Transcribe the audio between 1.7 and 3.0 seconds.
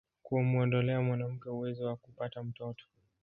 wa kupata mtoto